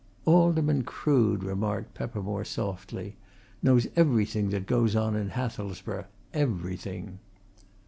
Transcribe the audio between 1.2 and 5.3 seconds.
remarked Peppermore softly, "knows everything that goes on in